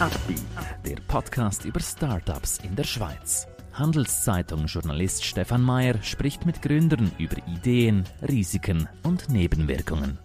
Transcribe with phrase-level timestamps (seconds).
[0.00, 0.40] Upbeat,
[0.86, 3.48] der Podcast über Startups in der Schweiz.
[3.72, 10.20] Handelszeitung-Journalist Stefan Mayer spricht mit Gründern über Ideen, Risiken und Nebenwirkungen.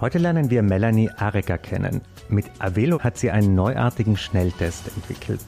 [0.00, 2.00] Heute lernen wir Melanie Arecker kennen.
[2.28, 5.44] Mit Avelo hat sie einen neuartigen Schnelltest entwickelt.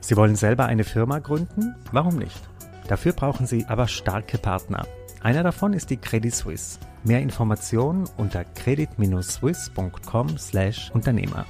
[0.00, 1.74] Sie wollen selber eine Firma gründen?
[1.92, 2.40] Warum nicht?
[2.88, 4.86] Dafür brauchen Sie aber starke Partner.
[5.20, 6.78] Einer davon ist die Credit Suisse.
[7.04, 11.44] Mehr Informationen unter credit-swiss.com/Unternehmer.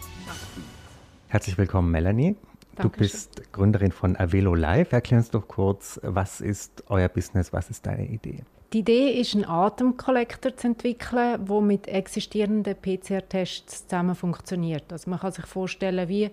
[1.31, 2.35] Herzlich willkommen, Melanie.
[2.75, 2.91] Dankeschön.
[2.91, 4.91] Du bist Gründerin von Avelo Live.
[4.91, 8.43] Erklär uns doch kurz, was ist euer Business, was ist deine Idee?
[8.73, 14.93] Die Idee ist, einen Atemkollektor zu entwickeln, der mit existierenden PCR-Tests zusammen funktioniert.
[14.93, 16.33] Also man kann sich vorstellen wie ein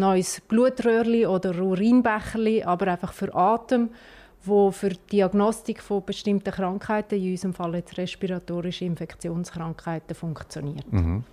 [0.00, 3.90] neues Blutröhrli oder Urinbecherli, aber einfach für Atem
[4.44, 10.92] wo für die Diagnostik von bestimmten Krankheiten, in unserem Fall jetzt respiratorische Infektionskrankheiten, funktioniert.
[10.92, 11.24] Mhm.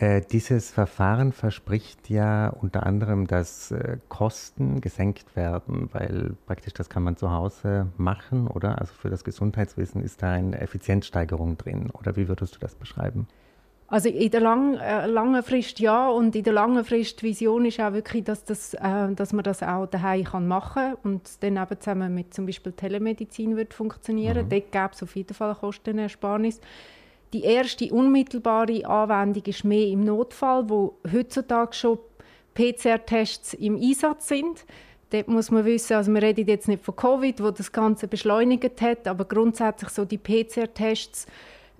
[0.00, 6.88] Äh, dieses Verfahren verspricht ja unter anderem, dass äh, Kosten gesenkt werden, weil praktisch das
[6.88, 8.80] kann man zu Hause machen, oder?
[8.80, 13.28] Also für das Gesundheitswesen ist da eine Effizienzsteigerung drin, oder wie würdest du das beschreiben?
[13.88, 17.78] Also in der lang, äh, langen Frist ja und in der langen Frist Vision ist
[17.78, 21.78] auch wirklich, dass, das, äh, dass man das auch daheim kann machen und dann eben
[21.78, 24.46] zusammen mit zum Beispiel Telemedizin wird funktionieren.
[24.46, 24.48] Mhm.
[24.48, 26.58] Dort gäbe es auf jeden Fall Kostenersparnis.
[27.32, 31.98] Die erste unmittelbare Anwendung ist mehr im Notfall, wo heutzutage schon
[32.54, 34.64] PCR-Tests im Einsatz sind.
[35.10, 38.80] Dort muss man wissen, also wir reden jetzt nicht von Covid, wo das Ganze beschleunigt
[38.80, 41.26] hat, aber grundsätzlich so die PCR-Tests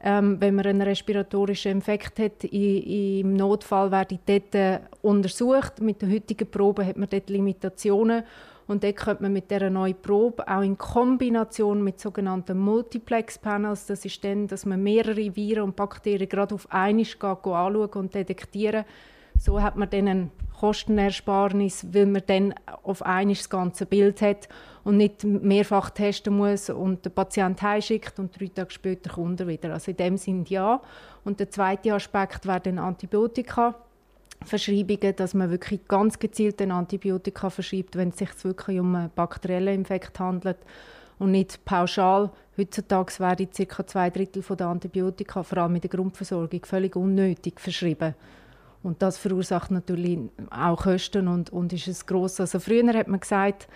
[0.03, 5.81] ähm, wenn man einen respiratorischen Infekt hat, i, im Notfall werden die dort äh, untersucht.
[5.81, 8.25] Mit der heutigen Probe hat man dort Limitationen.
[8.71, 14.05] Und dort könnte man mit dieser neuen Probe auch in Kombination mit sogenannten Multiplex-Panels, das
[14.05, 18.85] ist dann, dass man mehrere Viren und Bakterien gerade auf einmal anschauen und detektieren
[19.41, 24.49] so hat man dann eine Kostenersparnis, weil man dann auf einmal das ganze Bild hat
[24.85, 29.49] und nicht mehrfach testen muss und der Patient heimschickt und drei Tage später kommt er
[29.49, 29.73] wieder.
[29.73, 30.83] Also in dem Sinne ja.
[31.25, 33.75] Und der zweite Aspekt wäre dann Antibiotika.
[34.45, 39.11] Verschreibungen, dass man wirklich ganz gezielt ein Antibiotika verschreibt, wenn es sich wirklich um einen
[39.15, 40.59] bakteriellen Infekt handelt
[41.19, 42.31] und nicht pauschal.
[42.57, 43.87] Heutzutage werden ca.
[43.87, 48.15] zwei Drittel der Antibiotika, vor allem in der Grundversorgung, völlig unnötig verschrieben.
[48.83, 50.19] Und das verursacht natürlich
[50.51, 52.41] auch Kosten und, und ist es gross.
[52.41, 53.69] Also früher hat man gesagt,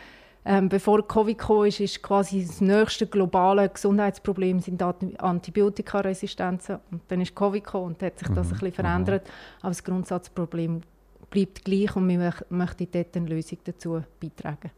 [0.46, 6.78] ähm, bevor Covid kam, ist, ist quasi das nächste globale Gesundheitsproblem sind Antibiotikaresistenzen.
[6.90, 8.52] Und dann ist Covid gekommen und hat sich das mhm.
[8.52, 9.26] ein bisschen verändert.
[9.60, 10.82] Aber das Grundsatzproblem
[11.30, 14.70] bleibt gleich und wir möchten dort eine Lösung dazu beitragen.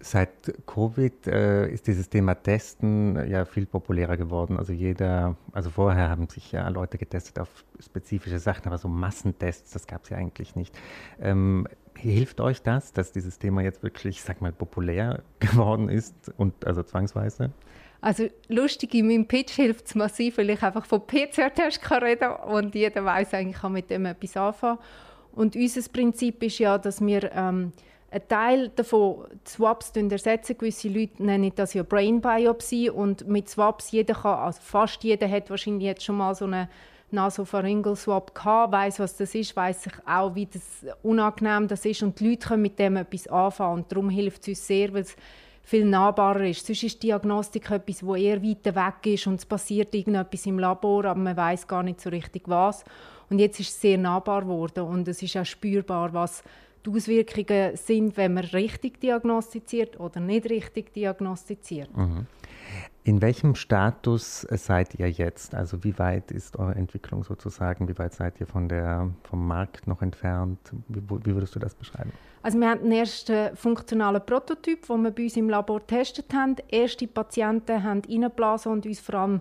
[0.00, 4.56] Seit Covid äh, ist dieses Thema Testen ja viel populärer geworden.
[4.56, 7.48] Also jeder, also vorher haben sich ja Leute getestet auf
[7.80, 10.78] spezifische Sachen, aber so Massentests, das gab es ja eigentlich nicht.
[11.20, 11.66] Ähm,
[11.98, 16.82] hilft euch das, dass dieses Thema jetzt wirklich, sag mal, populär geworden ist und also
[16.82, 17.50] zwangsweise?
[18.00, 22.48] Also lustig, in meinem Pitch hilft es massiv, weil ich einfach von PCR-Tests reden kann
[22.48, 24.78] und jeder weiß eigentlich, kann mit dem etwas anfangen.
[25.32, 27.72] Und unser Prinzip ist ja, dass wir ähm,
[28.10, 30.56] ein Teil davon Swaps ersetzen.
[30.56, 35.28] Gewisse Leute nennen das ja Brain Biopsy und mit Swaps jeder kann, also fast jeder
[35.28, 36.68] hat wahrscheinlich jetzt schon mal so eine
[37.10, 42.02] Nasopharyngeal Swap gehabt, weiß was das ist, weiß sich auch, wie das unangenehm das ist
[42.02, 45.02] und die Leute können mit dem etwas anfangen und darum hilft es uns sehr, weil
[45.02, 45.16] es
[45.62, 46.66] viel nahbarer ist.
[46.66, 51.04] Sonst ist Diagnostik etwas, wo eher weiter weg ist und es passiert irgendetwas im Labor,
[51.04, 52.84] aber man weiß gar nicht so richtig was.
[53.28, 56.42] Und jetzt ist es sehr nahbar geworden und es ist auch spürbar, was
[56.86, 61.94] die Auswirkungen sind, wenn man richtig diagnostiziert oder nicht richtig diagnostiziert.
[61.94, 62.26] Mhm.
[63.08, 65.54] In welchem Status seid ihr jetzt?
[65.54, 67.88] Also wie weit ist eure Entwicklung sozusagen?
[67.88, 70.58] Wie weit seid ihr von der, vom Markt noch entfernt?
[70.88, 72.12] Wie, wie würdest du das beschreiben?
[72.42, 76.56] Also wir haben den ersten funktionalen Prototyp, den wir bei uns im Labor getestet haben.
[76.68, 79.40] Erste Patienten haben reingeblasen und uns vor allem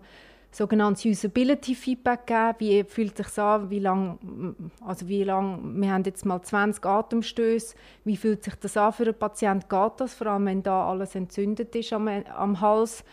[0.50, 2.56] sogenanntes Usability Feedback geben.
[2.60, 3.70] Wie fühlt es sich an?
[3.70, 7.76] Wie lang, also wie lang, wir haben jetzt mal 20 Atemstöße.
[8.06, 9.68] Wie fühlt sich das an für einen Patienten?
[9.68, 10.14] Geht das?
[10.14, 13.04] Vor allem, wenn da alles entzündet ist am, am Hals.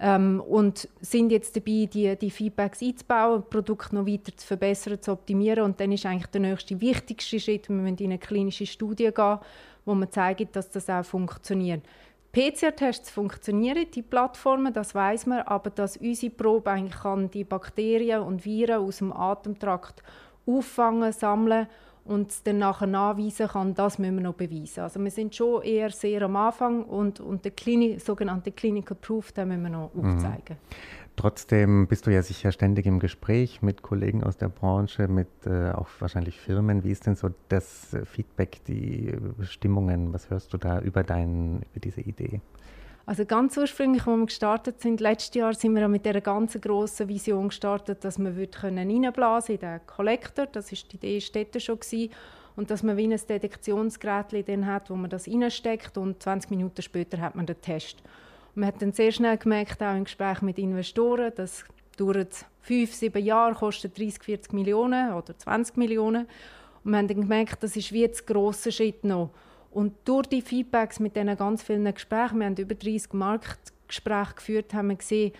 [0.00, 5.00] Ähm, und sind jetzt dabei, die, die Feedbacks einzubauen, das Produkt noch weiter zu verbessern,
[5.00, 5.64] zu optimieren.
[5.64, 9.38] Und dann ist eigentlich der nächste wichtigste Schritt, wir müssen in eine klinische Studie gehen,
[9.84, 11.82] wo man zeigt, dass das auch funktioniert.
[12.32, 18.20] PCR-Tests funktionieren, die Plattformen, das weiß man, aber dass unsere Probe eigentlich kann die Bakterien
[18.20, 20.02] und Viren aus dem Atemtrakt
[20.46, 21.66] auffangen, sammeln
[22.06, 24.80] und dann nachher nachweisen kann, das müssen wir noch beweisen.
[24.80, 29.32] Also wir sind schon eher sehr am Anfang und, und den Klini sogenannten Clinical Proof,
[29.32, 30.14] den müssen wir noch mhm.
[30.14, 30.56] aufzeigen.
[31.16, 35.70] Trotzdem bist du ja sicher ständig im Gespräch mit Kollegen aus der Branche, mit äh,
[35.70, 36.84] auch wahrscheinlich Firmen.
[36.84, 40.12] Wie ist denn so das äh, Feedback, die Stimmungen?
[40.12, 42.42] Was hörst du da über, dein, über diese Idee?
[43.08, 47.06] Also ganz ursprünglich, als wir gestartet sind, letztes Jahr sind wir mit dieser ganz grossen
[47.08, 50.46] Vision gestartet, dass wir reinblasen in den Kollektor.
[50.46, 52.10] Das ist die Idee Städte schon gewesen.
[52.56, 56.82] Und dass man wie ein Detektionsgerät dann hat, wo man das reinsteckt und 20 Minuten
[56.82, 58.02] später hat man den Test.
[58.56, 61.64] Man hat dann sehr schnell gemerkt, auch im Gespräch mit Investoren, das
[61.96, 66.26] dauert fünf, sieben Jahre, kostet 30, 40 Millionen oder 20 Millionen.
[66.82, 69.30] Und wir haben dann gemerkt, das ist wie ein grosser Schritt noch.
[69.76, 74.72] Und durch die Feedbacks mit diesen ganz vielen Gesprächen, wir haben über 30 Marktgespräche geführt,
[74.72, 75.32] haben wir gesehen,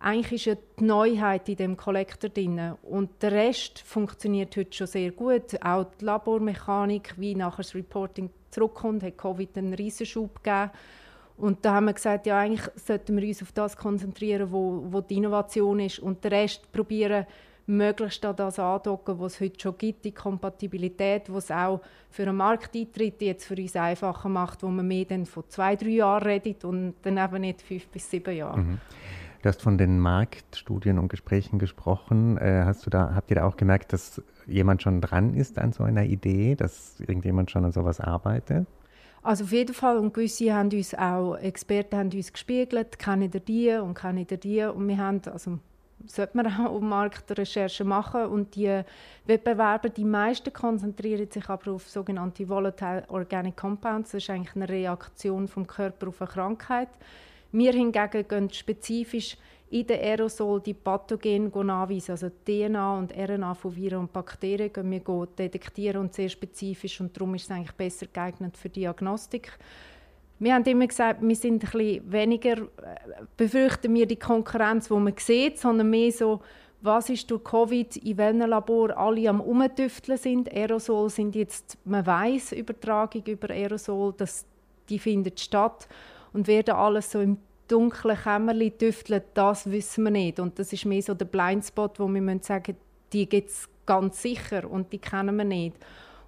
[0.00, 2.74] eigentlich ist ja die Neuheit in dem Kollektor drin.
[2.82, 5.64] Und der Rest funktioniert heute schon sehr gut.
[5.64, 10.72] Auch die Labormechanik, wie nachher das Reporting zurückkommt, hat Covid einen Riesenschub gegeben.
[11.36, 15.02] Und da haben wir gesagt, ja, eigentlich sollten wir uns auf das konzentrieren, wo, wo
[15.02, 17.26] die Innovation ist und den Rest probieren,
[17.66, 21.80] möglichst an das andocken, was es heute schon gibt, die Kompatibilität, was auch
[22.10, 25.88] für einen Markteintritt jetzt für uns einfacher macht, wo man mehr dann von zwei, drei
[25.88, 28.60] Jahren redet und dann eben nicht fünf bis sieben Jahre.
[28.60, 28.78] Mhm.
[29.42, 32.38] Du hast von den Marktstudien und Gesprächen gesprochen.
[32.38, 35.72] Äh, hast du da, habt ihr da auch gemerkt, dass jemand schon dran ist an
[35.72, 38.66] so einer Idee, dass irgendjemand schon an sowas arbeitet?
[39.22, 39.98] Also auf jeden Fall.
[39.98, 44.36] Und gewisse haben uns auch, Experten haben uns gespiegelt, kennen ihr die und kennen ihr
[44.38, 44.62] die.
[44.64, 45.58] Und wir haben, also
[46.06, 48.26] sollte man auch Marktrecherchen machen.
[48.26, 48.82] Und die
[49.26, 54.12] Wettbewerber, die meisten konzentrieren sich aber auf sogenannte Volatile Organic Compounds.
[54.12, 56.88] Das ist eigentlich eine Reaktion vom Körper auf eine Krankheit.
[57.52, 59.36] Wir hingegen gehen spezifisch
[59.70, 64.90] in den Aerosol die Pathogene nachweisen, also DNA und RNA von Viren und Bakterien gehen
[64.90, 69.52] wir detektieren und sehr spezifisch und darum ist es eigentlich besser geeignet für Diagnostik.
[70.38, 72.66] Wir haben immer gesagt, wir sind ein bisschen weniger, äh,
[73.36, 76.40] befürchten wir die Konkurrenz, die man sieht, sondern mehr so,
[76.80, 80.52] was ist durch Covid, in welchem Labor alle am Umtüfteln sind.
[80.52, 84.44] Aerosol sind jetzt, man weiß Übertragung über Aerosol, dass
[84.90, 85.88] die findet statt
[86.34, 87.38] und werden alles so im
[87.68, 90.38] dunklen Kämmerchen tüfteln, das wissen wir nicht.
[90.40, 92.76] Und das ist mehr so der Blindspot, wo wir sagen,
[93.12, 95.76] die gibt es ganz sicher und die kennen wir nicht.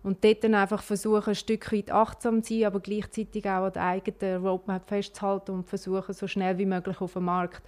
[0.06, 3.73] Und dort dann einfach versuchen, ein Stück weit achtsam zu sein, aber gleichzeitig auch an
[3.73, 7.61] der eigenen Roadmap festzuhalten und versuchen, so schnell wie möglich auf den Markt.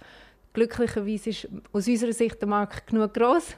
[0.53, 3.57] Glücklicherweise ist aus unserer Sicht der Markt genug groß,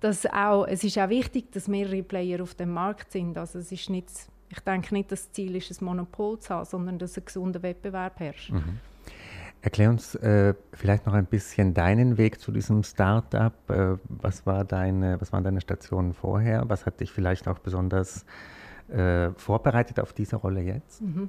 [0.00, 3.38] dass auch, es ist auch wichtig, dass mehrere Player auf dem Markt sind.
[3.38, 4.10] Also es ist nicht,
[4.50, 7.62] ich denke nicht, dass das Ziel ist, ein Monopol zu haben, sondern dass ein gesunder
[7.62, 8.50] Wettbewerb herrscht.
[8.50, 8.80] Mhm.
[9.62, 13.52] Erklär uns äh, vielleicht noch ein bisschen deinen Weg zu diesem Startup.
[13.68, 16.64] Äh, was, war deine, was waren deine Stationen vorher?
[16.68, 18.24] Was hat dich vielleicht auch besonders
[18.88, 21.02] äh, vorbereitet auf diese Rolle jetzt?
[21.02, 21.28] Mhm.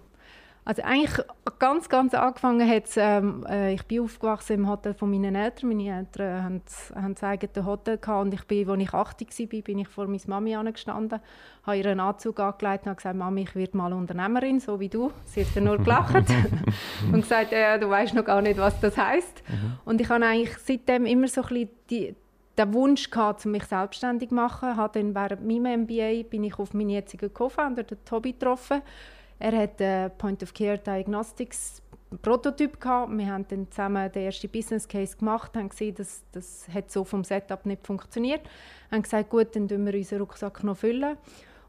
[0.64, 1.26] Also eigentlich
[1.58, 5.70] ganz, ganz angefangen hat ähm, äh, ich bin aufgewachsen im Hotel von meinen Eltern.
[5.70, 6.62] Meine Eltern haben,
[6.94, 10.06] haben ein eigenes Hotel gehabt und ich bin, als ich 80 war, bin ich vor
[10.06, 11.20] meiner Mami angestanden,
[11.64, 15.12] habe ihr einen Anzug angelegt und gesagt, Mami, ich werde mal Unternehmerin, so wie du.
[15.26, 16.16] Sie hat dann nur gelacht
[17.12, 19.42] und gesagt, äh, du weißt noch gar nicht, was das heißt.
[19.48, 19.80] Mhm.
[19.86, 22.16] Und ich habe eigentlich seitdem immer so ein bisschen die,
[22.56, 24.78] den Wunsch gehabt, mich selbstständig zu machen.
[24.78, 28.84] Habe dann während meinem MBA bin ich auf meinen jetzigen Co-Founder, den Tobi, getroffen
[29.42, 31.82] er hat einen Point-of-Care-Diagnostics
[32.22, 33.18] Prototyp gehabt.
[33.18, 37.04] Wir haben dann zusammen den ersten Business Case gemacht, haben gesehen, dass das hat so
[37.04, 38.42] vom Setup nicht funktioniert.
[38.92, 41.18] Haben gesagt, gut, dann füllen wir unseren Rucksack noch füllen.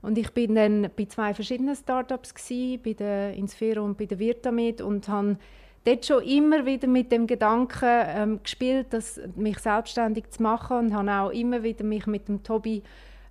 [0.02, 4.18] Und ich bin dann bei zwei verschiedenen Startups gewesen, bei der Insfero und bei der
[4.18, 5.36] Virtamed und habe
[5.84, 10.94] dort schon immer wieder mit dem Gedanken ähm, gespielt, dass, mich selbstständig zu machen und
[10.94, 12.82] habe auch immer wieder mich mit dem Tobi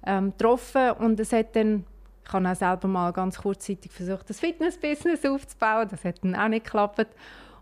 [0.06, 1.86] ähm, getroffen und es hat dann
[2.32, 5.88] ich habe auch selber mal ganz kurzzeitig versucht, das Fitness-Business aufzubauen.
[5.92, 7.08] Das hat dann auch nicht geklappt.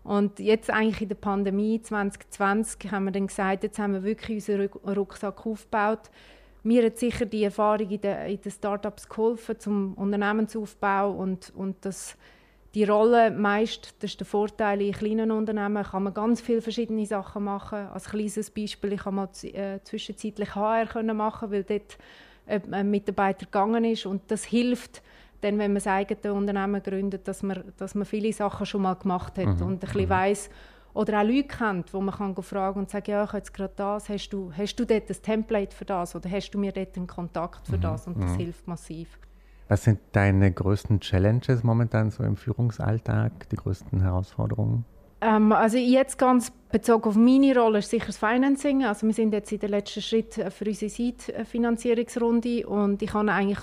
[0.04, 4.48] Und jetzt eigentlich in der Pandemie 2020 haben wir dann gesagt, jetzt haben wir wirklich
[4.48, 6.10] unseren Rucksack aufgebaut.
[6.62, 11.84] Mir hat sicher die Erfahrung in den, in den Startups geholfen zum Unternehmensaufbau und, und
[11.84, 12.16] das,
[12.74, 17.06] die Rolle meist, das ist der Vorteil in kleinen Unternehmen, kann man ganz viele verschiedene
[17.06, 17.88] Sachen machen.
[17.88, 21.98] Als kleines Beispiel, ich habe mal äh, zwischenzeitlich HR machen, weil dort
[22.50, 24.06] ein Mitarbeiter gegangen ist.
[24.06, 25.02] Und das hilft,
[25.40, 28.94] dann, wenn man das eigene Unternehmen gründet, dass man, dass man viele Sachen schon mal
[28.94, 29.62] gemacht hat mhm.
[29.62, 30.10] und ein bisschen mhm.
[30.10, 30.50] weiss,
[30.92, 33.72] oder auch Leute kennt, wo man kann fragen und sagen, ja, ich habe jetzt gerade
[33.76, 36.96] das, hast du, hast du dort ein Template für das oder hast du mir dort
[36.96, 37.82] einen Kontakt für mhm.
[37.82, 38.36] das und das mhm.
[38.38, 39.18] hilft massiv.
[39.68, 44.84] Was sind deine größten Challenges momentan so im Führungsalltag, die größten Herausforderungen?
[45.20, 48.84] Ähm, also jetzt ganz bezogen auf meine Rolle ist sicher das Financing.
[48.84, 53.60] Also wir sind jetzt in der letzten Schritt für unsere Seed-Finanzierungsrunde und ich habe eigentlich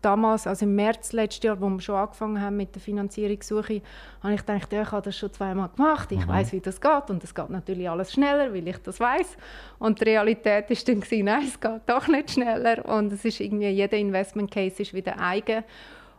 [0.00, 3.82] damals, also im März letztes Jahr, wo wir schon angefangen haben mit der Finanzierungssuche,
[4.22, 6.28] habe ich gedacht, ja, ich habe das schon zweimal gemacht, ich mhm.
[6.28, 9.36] weiß, wie das geht und es geht natürlich alles schneller, weil ich das weiß.
[9.78, 13.40] Und die Realität ist dann gewesen, nein, es geht doch nicht schneller und es ist
[13.40, 15.64] irgendwie jeder Investment Case ist wieder eigen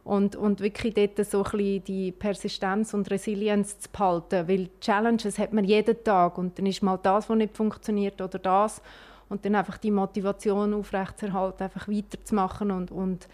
[0.04, 5.54] und, und wirklich dort so ein die Persistenz und Resilienz zu behalten, weil Challenges hat
[5.54, 8.82] man jeden Tag und dann ist mal das, was nicht funktioniert oder das
[9.30, 13.28] und dann einfach die Motivation aufrechtzuerhalten, einfach weiterzumachen und, und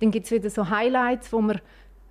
[0.00, 1.60] dann gibt es wieder so Highlights, wo man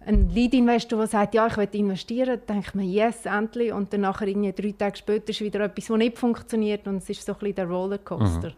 [0.06, 3.74] ein Lead-Investor, der sagt, ja, ich will investieren, dann denkt man, yes, endlich.
[3.74, 7.10] Und dann nachher irgendwie drei Tage später ist wieder etwas, das nicht funktioniert und es
[7.10, 8.50] ist so ein bisschen der Rollercoaster.
[8.50, 8.56] Mhm.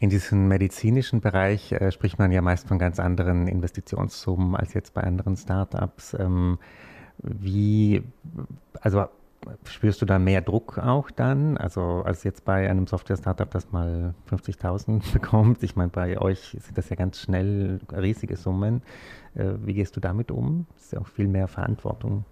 [0.00, 4.94] In diesem medizinischen Bereich äh, spricht man ja meist von ganz anderen Investitionssummen als jetzt
[4.94, 6.14] bei anderen Startups.
[6.14, 6.58] Ähm,
[7.22, 8.02] wie,
[8.80, 9.04] also
[9.64, 11.58] spürst du da mehr Druck auch dann?
[11.58, 15.62] Also als jetzt bei einem Software-Startup, das mal 50.000 bekommt.
[15.62, 18.80] Ich meine, bei euch sind das ja ganz schnell riesige Summen.
[19.34, 20.66] Äh, wie gehst du damit um?
[20.76, 22.24] Das ist ja auch viel mehr Verantwortung.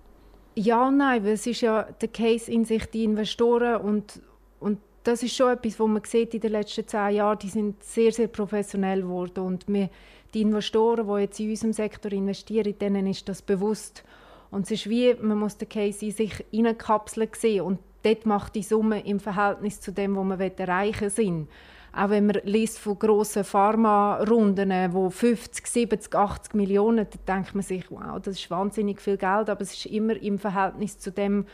[0.54, 4.22] Ja nein, weil es ist ja der Case in sich, die Investoren und,
[4.58, 7.82] und das ist schon etwas, was man sieht in den letzten zehn Jahren, die sind
[7.82, 9.88] sehr, sehr professionell geworden und wir,
[10.34, 14.04] die Investoren, die jetzt in unserem Sektor investieren, denen ist das bewusst.
[14.50, 18.54] Und es ist wie, man muss den Case in sich hineinkapseln sehen und dort macht
[18.54, 21.46] die Summe im Verhältnis zu dem, was man erreichen will,
[21.92, 27.62] Auch wenn man liest von grossen Pharma-Runden, wo 50, 70, 80 Millionen, da denkt man
[27.62, 31.46] sich, wow, das ist wahnsinnig viel Geld, aber es ist immer im Verhältnis zu dem,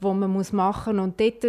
[0.00, 1.04] was man machen muss.
[1.04, 1.44] Und dort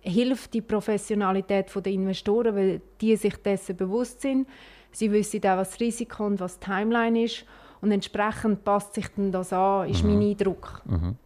[0.00, 4.46] hilft die Professionalität der Investoren, weil die sich dessen bewusst sind.
[4.90, 7.44] Sie wissen auch, was das Risiko und was die Timeline ist.
[7.80, 10.14] Und entsprechend passt sich dann das an, ist mhm.
[10.14, 10.82] mein Eindruck.
[10.86, 11.16] Mhm.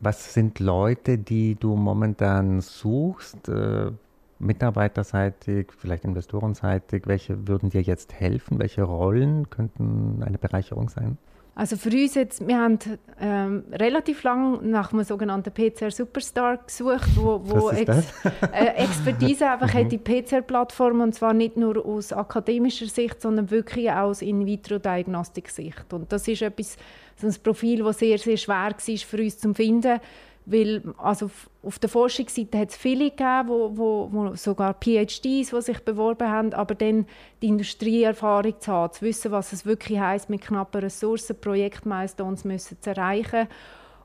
[0.00, 3.90] Was sind Leute, die du momentan suchst, äh,
[4.38, 7.06] mitarbeiterseitig, vielleicht investorenseitig?
[7.06, 8.58] Welche würden dir jetzt helfen?
[8.58, 11.18] Welche Rollen könnten eine Bereicherung sein?
[11.56, 12.78] Also für uns jetzt, wir haben
[13.20, 17.88] ähm, relativ lange nach einem sogenannten PCR Superstar gesucht, wo, wo Ex
[18.52, 23.88] äh, Expertise einfach hat die PCR-Plattform und zwar nicht nur aus akademischer Sicht, sondern wirklich
[23.88, 25.92] auch aus In-vitro-Diagnostik-Sicht.
[25.92, 26.76] Und das ist etwas,
[27.16, 30.00] so ein Profil, das sehr, sehr schwer war für uns zu finden
[30.46, 31.30] weil also
[31.62, 36.28] auf der Forschungsseite hat es viele gegeben, wo, wo, wo sogar PhDs, die sich beworben
[36.28, 37.06] haben, aber dann
[37.40, 42.80] die Industrieerfahrung zu haben, zu wissen, was es wirklich heißt, mit knappen Ressourcen Projektmilestones müssen
[42.80, 43.48] zu erreichen.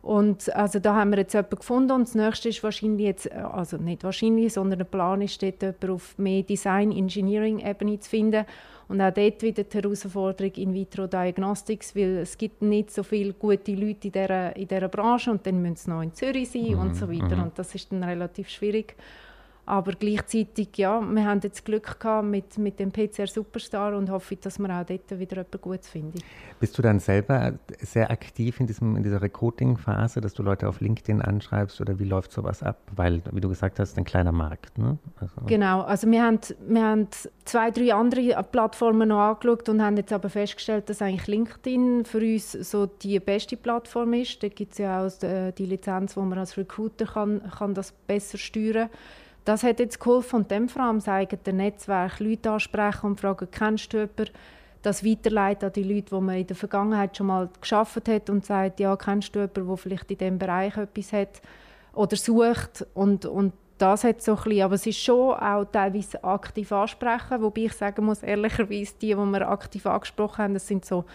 [0.02, 3.78] Und also da haben wir jetzt jemanden gefunden und das nächste ist wahrscheinlich jetzt, also
[3.78, 8.46] nicht wahrscheinlich, sondern der Plan ist dort jemanden auf mehr Design-Engineering-Ebene zu finden
[8.88, 13.34] und auch dort wieder die Herausforderung in vitro Diagnostics, weil es gibt nicht so viele
[13.34, 16.72] gute Leute in dieser, in dieser Branche und dann müssen sie noch in Zürich sein
[16.72, 16.80] mhm.
[16.80, 17.36] und so weiter.
[17.36, 17.44] Mhm.
[17.44, 18.96] Und das ist dann relativ schwierig.
[19.70, 24.36] Aber gleichzeitig, ja, wir haben jetzt Glück gehabt mit, mit dem PCR Superstar und hoffe,
[24.36, 26.18] dass wir auch dort wieder etwas Gutes finden.
[26.60, 30.82] Bist du dann selber sehr aktiv in, diesem, in dieser Recruiting-Phase, dass du Leute auf
[30.82, 32.80] LinkedIn anschreibst oder wie läuft sowas ab?
[32.96, 34.76] Weil, wie du gesagt hast, ein kleiner Markt.
[34.80, 34.98] Ne?
[35.20, 35.36] Also.
[35.46, 37.08] Genau, also wir haben, wir haben
[37.46, 42.18] zwei, drei andere Plattformen noch angeschaut und haben jetzt aber festgestellt, dass eigentlich LinkedIn für
[42.18, 44.42] uns so die beste Plattform ist.
[44.42, 47.92] Da gibt es ja auch äh, die Lizenz, wo man als Recruiter kann, kann das
[47.92, 48.98] besser steuern kann.
[49.50, 53.48] Das hat jetzt geholfen und dem vor allem das eigene Netzwerk Leute ansprechen und fragen,
[53.50, 54.30] kennst du jemanden,
[54.84, 58.46] das weiterleiten an die Leute, die man in der Vergangenheit schon mal geschafft hat und
[58.46, 61.42] sagt, ja, kennst du jemanden, der vielleicht in diesem Bereich etwas hat
[61.94, 66.24] oder sucht und, und das hat so ein bisschen, aber es ist schon auch teilweise
[66.24, 70.86] aktiv ansprechen, wobei ich sagen muss, ehrlicherweise, die, die wir aktiv angesprochen haben, das sind
[70.86, 71.06] so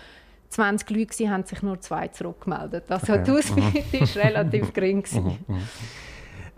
[0.49, 2.91] 20 Leute, haben sich nur zwei zurückgemeldet.
[2.91, 3.23] Also okay.
[3.25, 5.05] die Auswahl war relativ gering.
[5.13, 5.39] Mhm.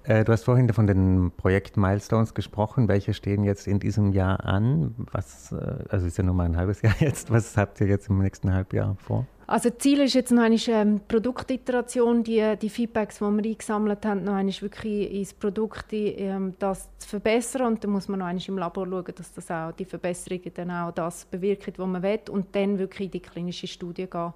[0.06, 2.86] Äh, du hast vorhin von den Projekt-Milestones gesprochen.
[2.86, 4.94] Welche stehen jetzt in diesem Jahr an?
[5.10, 5.56] Was, äh,
[5.88, 7.30] also ist ja nur mal ein halbes Jahr jetzt.
[7.30, 9.26] Was habt ihr jetzt im nächsten Halbjahr vor?
[9.48, 14.24] Also Ziel ist jetzt noch eine ähm, Produktiteration, die, die Feedbacks, die wir eingesammelt haben,
[14.24, 18.44] noch einmal wirklich ins Produkt ähm, das zu verbessern und dann muss man noch einmal
[18.46, 22.20] im Labor schauen, dass das auch die Verbesserungen dann auch das bewirkt, was man will
[22.30, 24.32] und dann wirklich in die klinische Studie gehen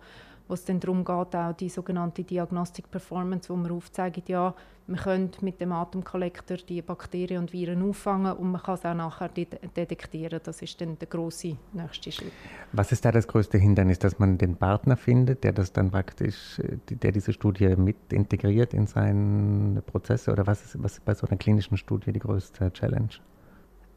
[0.50, 4.52] wo es dann darum geht, auch die sogenannte Diagnostic Performance, wo man aufzeigt, ja,
[4.88, 8.95] man könnte mit dem Atemkollektor die Bakterien und Viren auffangen und man kann es auch
[8.95, 10.40] nachher detektieren.
[10.42, 12.33] Das ist dann der große nächste Schritt.
[12.73, 16.61] Was ist da das größte Hindernis, dass man den Partner findet, der das dann praktisch,
[16.88, 21.28] der diese Studie mit integriert in seine Prozesse oder was ist, was ist bei so
[21.28, 23.11] einer klinischen Studie die größte Challenge?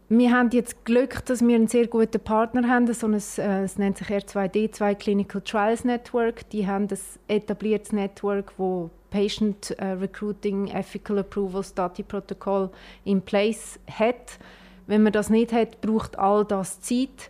[0.10, 2.92] Wir haben jetzt Glück, dass wir einen sehr guten Partner haben.
[2.94, 6.50] So ein, äh, es nennt sich R2D2 Clinical Trials Network.
[6.50, 12.70] Die haben ein etabliertes Network, wo Patient uh, Recruiting Ethical Approval Study Protocol
[13.06, 14.40] in place hat.
[14.88, 17.30] Wenn man das nicht hat, braucht all das Zeit.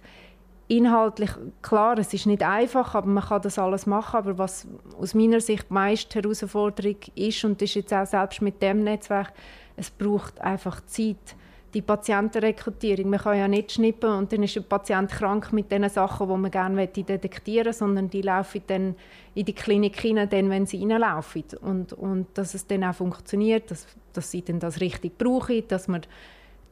[0.67, 1.29] inhaltlich,
[1.61, 4.17] klar, es ist nicht einfach, aber man kann das alles machen.
[4.17, 4.67] Aber was
[4.99, 8.83] aus meiner Sicht die meiste Herausforderung ist, und das ist jetzt auch selbst mit dem
[8.83, 9.33] Netzwerk,
[9.75, 11.35] es braucht einfach Zeit.
[11.73, 15.89] Die Patientenrekrutierung, man kann ja nicht schnippen und dann ist ein Patient krank mit den
[15.89, 18.95] Sachen, die man gerne detektieren möchte, sondern die laufen dann
[19.33, 21.45] in die Klinik hinein, dann, wenn sie reinlaufen.
[21.61, 25.87] Und, und dass es dann auch funktioniert, dass, dass sie dann das richtig brauchen, dass
[25.87, 26.01] man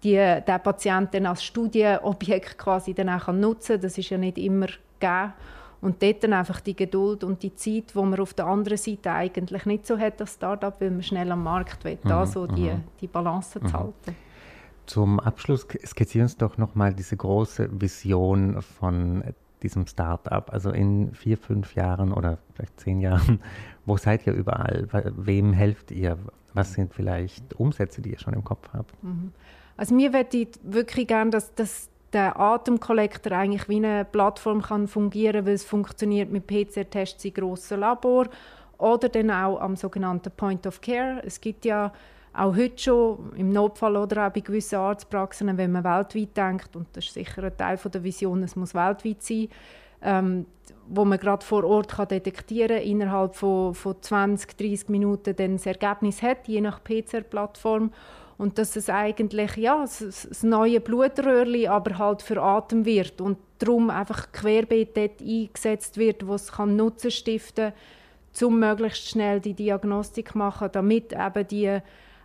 [0.04, 3.82] die, den Patienten als Studienobjekt quasi dann auch nutzen kann.
[3.82, 4.68] Das ist ja nicht immer
[5.00, 5.34] gegeben.
[5.82, 9.12] Und dort dann einfach die Geduld und die Zeit, die man auf der anderen Seite
[9.12, 12.46] eigentlich nicht so hat als Startup, weil man schnell am Markt will, mhm, da so
[12.46, 12.84] die, mhm.
[13.02, 13.74] die Balance zu mhm.
[13.74, 14.16] halten.
[14.92, 19.24] Zum Abschluss skizzieren Sie doch nochmal diese große Vision von
[19.64, 20.52] diesem Startup.
[20.52, 23.40] Also in vier, fünf Jahren oder vielleicht zehn Jahren,
[23.86, 24.90] wo seid ihr überall?
[25.16, 26.18] Wem helft ihr?
[26.54, 29.02] Was sind vielleicht Umsätze, die ihr schon im Kopf habt?
[29.02, 29.32] Mhm.
[29.78, 35.46] Also mir würde wirklich gerne, dass, dass der Atemkollektor eigentlich wie eine Plattform kann fungieren,
[35.46, 38.28] weil es funktioniert mit PCR-Tests in grossen Labor
[38.78, 41.22] oder dann auch am sogenannten Point of Care.
[41.26, 41.94] Es gibt ja
[42.34, 46.88] auch heute schon im Notfall oder auch bei gewissen Arztpraxen, wenn man weltweit denkt, und
[46.94, 49.50] das ist sicher ein Teil der Vision, es muss weltweit sein,
[50.02, 50.46] ähm,
[50.88, 55.54] wo man gerade vor Ort kann detektieren kann, innerhalb von, von 20, 30 Minuten dann
[55.54, 57.92] das Ergebnis hat, je nach PCR-Plattform.
[58.38, 63.92] Und dass es eigentlich ja, das neue Blutröhrchen aber halt für Atem wird und darum
[63.92, 67.72] einfach querbeet dort eingesetzt wird, wo es kann Nutzen stiften
[68.34, 71.82] kann, um möglichst schnell die Diagnostik zu machen, damit eben die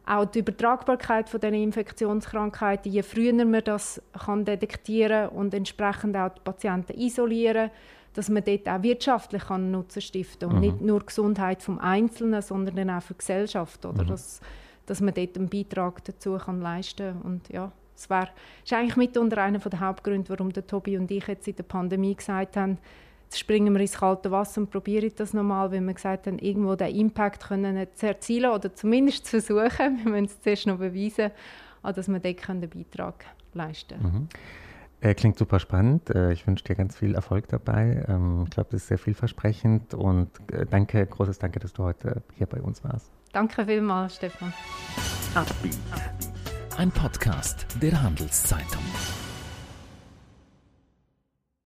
[0.07, 6.31] auch die Übertragbarkeit von diesen Infektionskrankheiten, je früher man das kann detektieren und entsprechend auch
[6.31, 7.71] die Patienten isolieren,
[8.15, 10.71] dass man dort auch wirtschaftlich kann Nutzen stiften kann und mhm.
[10.71, 13.85] nicht nur die Gesundheit des Einzelnen, sondern dann auch für die Gesellschaft.
[13.85, 14.05] Oder?
[14.05, 14.09] Mhm.
[14.09, 14.41] Das,
[14.87, 17.23] dass man dort einen Beitrag dazu kann leisten kann.
[17.23, 18.29] Und ja, das wär,
[18.65, 22.15] ist eigentlich mitunter einer der Hauptgründe, warum der Tobi und ich jetzt in der Pandemie
[22.15, 22.79] gesagt haben,
[23.27, 26.75] jetzt springen wir ins kalte Wasser und probieren das nochmal, weil wir gesagt haben, irgendwo
[26.77, 31.31] den Impact können zu erzielen oder zumindest zu versuchen, wir müssen es zuerst noch beweisen,
[31.83, 34.13] dass wir dort einen Beitrag leisten können.
[34.13, 34.29] Mhm.
[35.01, 36.09] Äh, klingt super spannend.
[36.11, 38.05] Äh, ich wünsche dir ganz viel Erfolg dabei.
[38.09, 42.23] Ähm, ich glaube, das ist sehr vielversprechend und äh, danke, großes Danke, dass du heute
[42.37, 43.11] hier bei uns warst.
[43.33, 44.53] Danke vielmals, Stefan.
[46.79, 48.83] Ein Podcast der Handelszeitung.